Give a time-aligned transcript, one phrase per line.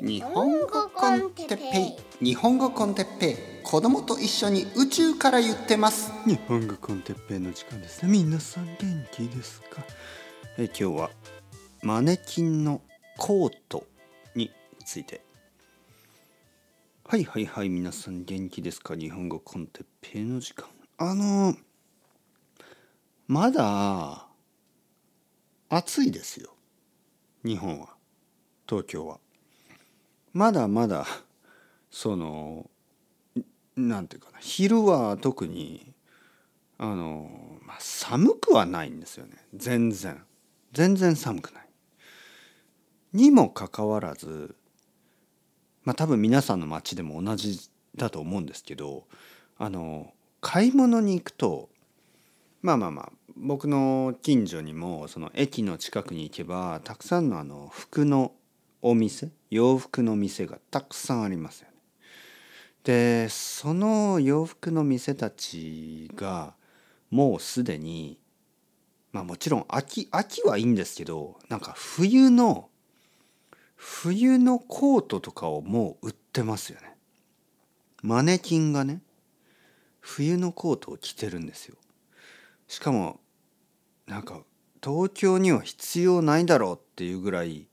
[0.00, 2.24] 日本語コンテッペイ。
[2.24, 3.36] 日本語コンテッペイ。
[3.64, 6.12] 子供と一緒に宇宙から言ってます。
[6.24, 8.12] 日本語コンテッペイの時間ですね。
[8.12, 8.78] 皆さん元
[9.10, 9.82] 気ですか？
[10.56, 11.10] え今日は
[11.82, 12.80] マネキンの
[13.16, 13.84] コート
[14.36, 14.52] に
[14.84, 15.20] ついて。
[17.04, 18.94] はいはいはい皆さん元気ですか？
[18.94, 20.68] 日本語コンテッペイの時間。
[20.98, 21.56] あの
[23.26, 24.28] まだ
[25.68, 26.54] 暑いですよ。
[27.44, 27.88] 日本は。
[28.68, 29.18] 東京は
[30.32, 31.06] まだまだ
[31.90, 32.70] その
[33.76, 35.94] なんていうかな昼は特に
[36.78, 37.30] あの、
[37.62, 39.32] まあ、寒くはないんですよね。
[39.54, 40.22] 全然。
[40.72, 41.68] 全然寒くない。
[43.12, 44.54] にもかかわらず
[45.84, 49.04] まあ多分皆さんの街でも同じだと思うんですけど
[49.56, 51.70] あの買い物に行くと
[52.60, 58.32] まあまあまあ僕の近所にもその駅の近くに行けばたくさんのあの服の
[58.80, 61.74] お店洋服の店がたくさんありますよね。
[62.84, 66.54] でその洋服の店たちが
[67.10, 68.18] もうすでに
[69.12, 72.68] まあもちろん秋秋はいいんですけどなんか冬の
[73.76, 76.96] 冬のコートとかをもう売ってますよね。
[78.02, 79.02] マネキンがね
[80.00, 81.76] 冬のコートを着てるんですよ。
[82.66, 83.20] しかも
[84.06, 84.40] なんか
[84.82, 87.67] 東京には必要ないだろうっていうぐらい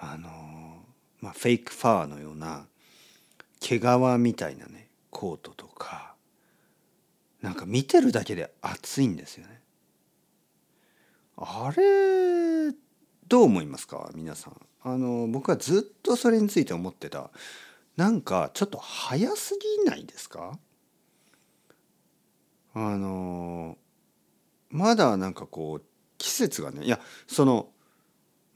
[0.00, 0.82] あの
[1.20, 2.66] まあフェイクファーのような
[3.60, 3.82] 毛皮
[4.18, 6.14] みたいなねコートとか
[7.42, 9.60] なんか見てるだけで暑いんですよね。
[11.36, 12.72] あれ
[13.28, 14.10] どう思いますか？
[14.14, 14.60] 皆さん。
[14.82, 17.30] あの僕はずっとそれについて思ってた。
[17.96, 20.58] なんかちょっと早すぎないですか？
[22.74, 23.76] あの
[24.70, 25.84] まだなんかこう
[26.18, 27.68] 季節がねいやその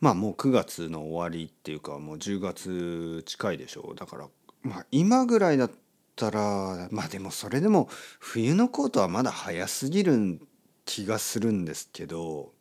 [0.04, 4.28] まあもう9月の終わりっていうかもう10月近いでしょうだから
[4.60, 5.70] まあ今ぐらいだっ
[6.14, 7.88] たらまあでもそれでも
[8.20, 10.40] 冬のコートはまだ早すぎる
[10.84, 12.52] 気がするんですけど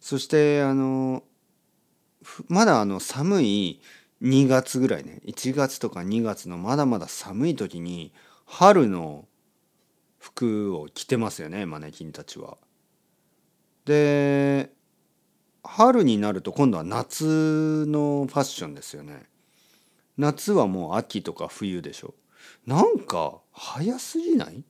[0.00, 1.22] そしてあの
[2.48, 3.82] まだあの寒い
[4.22, 8.14] 2月ぐらいね1月とか2月のまだまだ寒い時に
[8.46, 9.26] 春の
[10.18, 12.56] 服を着てますよねマネキンたちは。
[13.84, 14.70] で
[15.66, 19.24] 春になると今度は夏のファッションですよね。
[20.16, 22.14] 夏はもう秋とか冬でしょ。
[22.66, 24.64] なんか早すぎない？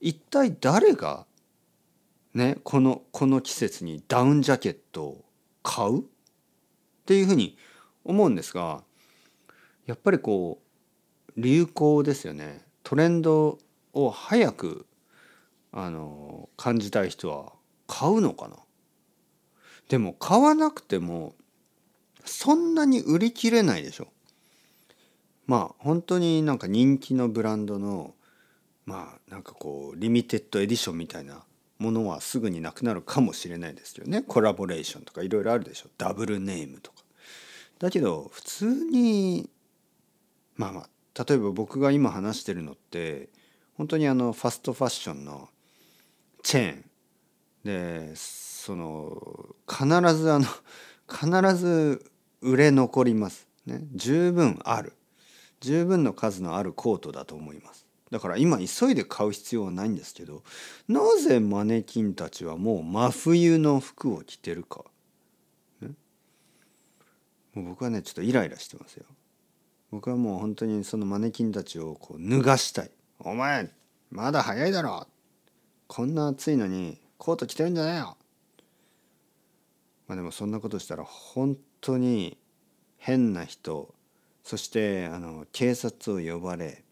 [0.00, 1.26] 一体誰が
[2.34, 5.24] ねこのこの季節にダウンジャケットを
[5.62, 6.00] 買う？
[6.00, 6.02] っ
[7.06, 7.56] ていうふうに
[8.04, 8.82] 思うんですが
[9.86, 10.60] やっぱりこ
[11.36, 13.58] う流行ですよねトレンド
[13.92, 14.86] を早く
[15.72, 17.52] あの感じたい人は
[17.86, 18.56] 買うのかな？
[19.88, 21.34] でも買わなくても
[22.24, 24.08] そんなに売り切れないでしょ。
[25.46, 28.14] まあ本当になんか人気のブランドの
[28.84, 31.42] まあなんかこうリミテッドエディションみたいな
[31.78, 34.22] ものはすぐになくなるかもしれないですよね。
[34.22, 35.88] コラボレーションとかいろいろあるでしょ。
[35.96, 36.98] ダブルネームとか。
[37.78, 39.48] だけど普通に
[40.56, 43.30] まあまあ例えば僕が今話してるのって
[43.78, 45.48] 本当にあのファストファッションの
[46.42, 46.84] チェーン。
[47.68, 49.84] でその必
[50.16, 50.46] ずあの
[51.06, 53.82] 必ず売れ残りますね。
[53.94, 54.94] 十分ある。
[55.60, 57.84] 十分の数のあるコートだと思います。
[58.10, 60.42] だから今急いで買う必要はないんですけど
[60.88, 64.82] なぜマネキンたちはもう真冬の服を着てるか、
[65.82, 65.90] ね、
[67.52, 69.04] もう僕はねちょっとイライラしてますよ。
[69.90, 72.90] 僕はもう本当にそのマネキンたちをこう脱がしたい。
[73.18, 73.68] お前
[74.10, 75.06] まだ早いだろ。
[75.86, 78.16] こんな暑いのにコート着てるんじゃないよ。
[80.06, 82.38] まあでもそんなことしたら本当に
[82.96, 83.94] 変な人
[84.42, 86.82] そしてあの警察を呼ばれ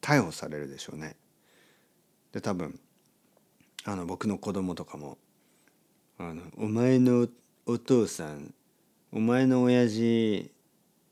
[0.00, 1.16] 逮捕されるでしょうね。
[2.32, 2.80] で多分
[3.84, 5.18] あの僕の子供とかも
[6.18, 7.28] あの「お前の
[7.66, 8.52] お父さん
[9.12, 10.50] お前の親父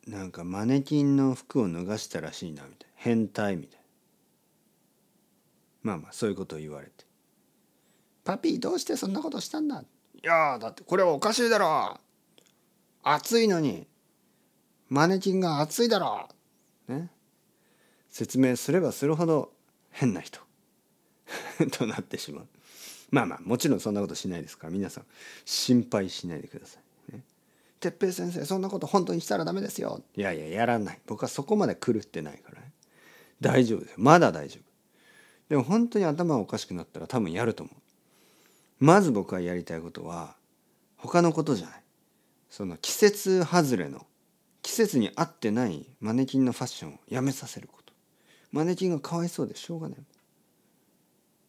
[0.06, 3.85] なんかマネキンの服を脱がしたらしいな」みたいな「変態」みたいな。
[5.82, 7.04] まあまあそういうことを言われて
[8.25, 9.85] 「パピーどうしてそんなことしたんだ?」
[10.23, 11.99] いやだってこれはおかしいだろ。
[13.03, 13.87] 暑いのに
[14.88, 16.29] マネキンが暑いだろ。
[16.88, 17.11] ね。
[18.09, 19.53] 説明すればするほど
[19.91, 20.41] 変な人。
[21.73, 22.49] となってしまう。
[23.11, 24.73] まあまあもちろんそんなことしないですから。
[24.73, 25.06] 皆さん
[25.44, 26.79] 心配しないでくださ
[27.11, 27.12] い。
[27.12, 27.23] ね。
[27.81, 30.03] 哲平先生そんなこと本当にしたらダメですよ。
[30.17, 31.00] いやいややらない。
[31.06, 32.61] 僕はそこまで狂ってないから。
[32.61, 32.73] ね
[33.41, 34.65] 大丈夫ですまだ大丈夫。
[35.49, 37.77] でも本当に頭がおかしくなったら多分やると思う。
[38.79, 40.37] まず僕がやりたいことは
[40.97, 41.82] 他のことじゃない。
[42.50, 44.06] その季節外れの
[44.62, 47.93] 季節に合ってないマネキンのファッションをやめさせること。
[48.53, 49.99] マネキンがかわいそうでしょうがない。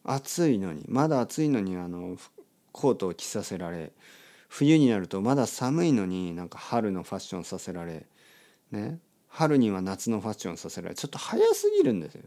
[0.04, 2.16] 暑いのにまだ暑いのにあの
[2.72, 3.92] コートを着させられ
[4.48, 8.06] 冬になるとまだ寒いのになんか春のファッションさせられ
[8.70, 8.98] ね。
[9.28, 12.22] 春には夏のファッションさせられちょっと早すぎるんですよ。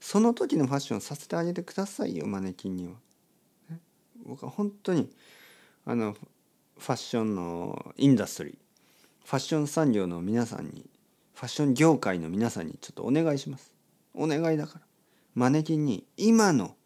[0.00, 2.94] その時のファッションさせてあげてくださいよマネキンには、
[4.30, 5.10] 僕は本当に
[5.84, 8.54] あのファッションのインダストリー
[9.24, 10.88] ファッション産業の皆さんに
[11.34, 13.72] ファッション業界の皆さんにちょっとお願いします。
[14.14, 14.80] お願いだから。
[15.34, 16.76] マネキンに今の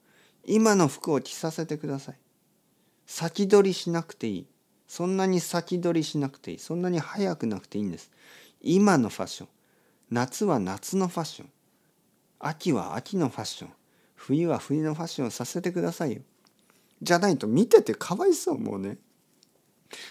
[0.45, 2.19] 今の服を着させてください。
[3.05, 4.47] 先取りしなくていい。
[4.87, 6.59] そんなに先取りしなくていい。
[6.59, 8.11] そんなに早くなくていいんです。
[8.63, 9.49] 今のファッション。
[10.11, 11.49] 夏は夏のファッション。
[12.39, 13.71] 秋は秋のファッション。
[14.15, 16.23] 冬は冬のファッションをさせてくださいよ。
[17.05, 18.99] じゃないと見ててかわいそうもうね。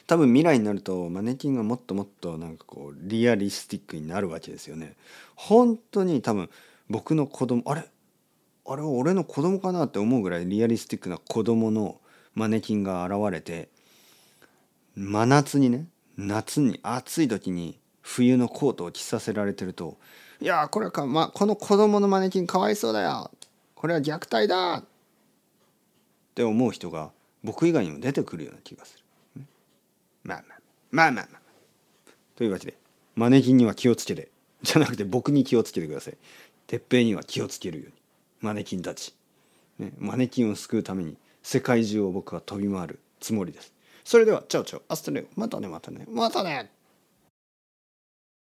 [0.07, 4.95] 多分未来になるとマネキンがもっともっとなんかこうリアリスティックになるわけですよね。
[5.35, 6.49] 本当に多分
[6.89, 7.83] 僕の子供あれ？
[8.65, 11.99] あれは俺の子供かなって思うぐらいリアリスティックな子供の
[12.33, 13.67] マネキンが現れて
[14.95, 19.97] 真夏にね夏に暑い時に冬のコートを着させられてると
[20.39, 23.31] いやこれか、ま、この子供のマネキンかわいそうだよ。
[23.75, 24.83] これは虐待だ。
[26.33, 27.11] って思う人が
[27.43, 28.97] 僕以外にも出てくるような気がす
[29.35, 29.43] る。
[30.23, 30.59] まあまあ。
[30.89, 31.41] まあまあまあ。
[32.35, 32.77] というわけで
[33.15, 34.29] マネキンには気をつけて。
[34.63, 36.17] じゃなくて僕に気をつけてください。
[36.65, 37.93] 鉄平には気をつけるように。
[38.41, 39.15] マネキンたち、
[39.77, 43.73] ね、マネキンを救うために世界中を僕は飛び回るつもりです。
[44.03, 44.81] それではチャオチャオ。
[44.89, 46.05] アストレオまたねまたね。
[46.09, 46.71] またね。